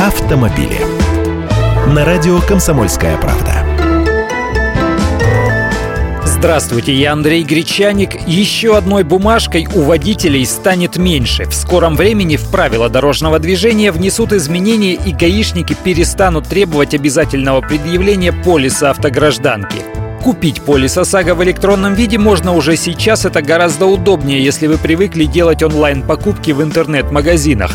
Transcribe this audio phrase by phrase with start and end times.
[0.00, 0.78] автомобили.
[1.88, 3.64] На радио «Комсомольская правда».
[6.24, 8.28] Здравствуйте, я Андрей Гречаник.
[8.28, 11.46] Еще одной бумажкой у водителей станет меньше.
[11.46, 18.32] В скором времени в правила дорожного движения внесут изменения и гаишники перестанут требовать обязательного предъявления
[18.32, 19.78] полиса автогражданки.
[20.22, 23.24] Купить полис ОСАГО в электронном виде можно уже сейчас.
[23.24, 27.72] Это гораздо удобнее, если вы привыкли делать онлайн-покупки в интернет-магазинах.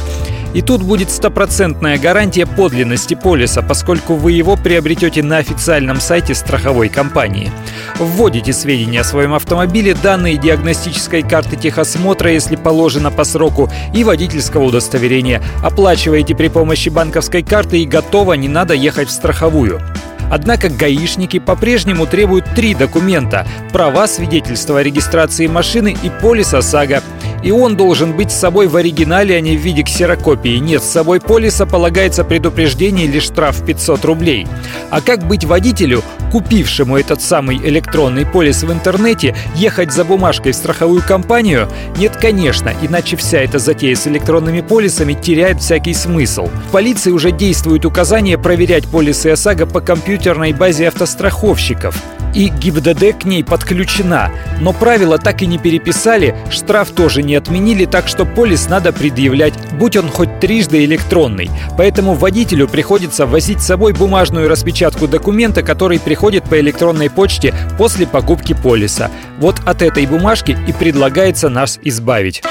[0.53, 6.89] И тут будет стопроцентная гарантия подлинности полиса, поскольку вы его приобретете на официальном сайте страховой
[6.89, 7.51] компании.
[7.97, 14.63] Вводите сведения о своем автомобиле, данные диагностической карты техосмотра, если положено по сроку, и водительского
[14.63, 15.41] удостоверения.
[15.63, 19.81] Оплачиваете при помощи банковской карты и готово, не надо ехать в страховую.
[20.29, 27.03] Однако гаишники по-прежнему требуют три документа– права, свидетельство о регистрации машины и полис ОСАГО.
[27.43, 30.57] И он должен быть с собой в оригинале, а не в виде ксерокопии.
[30.57, 34.47] Нет с собой полиса, полагается предупреждение или штраф 500 рублей.
[34.89, 40.55] А как быть водителю, купившему этот самый электронный полис в интернете, ехать за бумажкой в
[40.55, 41.67] страховую компанию?
[41.97, 46.47] Нет, конечно, иначе вся эта затея с электронными полисами теряет всякий смысл.
[46.69, 52.01] В полиции уже действуют указания проверять полисы ОСАГО по компьютерной базе автостраховщиков
[52.33, 54.31] и ГИБДД к ней подключена.
[54.59, 59.53] Но правила так и не переписали, штраф тоже не отменили, так что полис надо предъявлять,
[59.73, 61.49] будь он хоть трижды электронный.
[61.77, 68.07] Поэтому водителю приходится возить с собой бумажную распечатку документа, который приходит по электронной почте после
[68.07, 69.09] покупки полиса.
[69.39, 72.41] Вот от этой бумажки и предлагается нас избавить.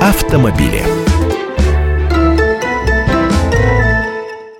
[0.00, 0.99] Автомобили.